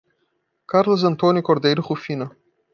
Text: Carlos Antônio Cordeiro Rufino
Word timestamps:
Carlos 0.65 1.03
Antônio 1.03 1.43
Cordeiro 1.43 1.79
Rufino 1.83 2.35